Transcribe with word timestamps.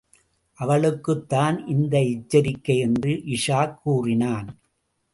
அவளுக்குத்தான் 0.57 1.67
இந்த 1.67 1.99
எச்சரிக்கை 1.99 2.77
என்று 2.77 3.11
இஷாக் 3.25 3.79
கூறினான். 3.83 4.49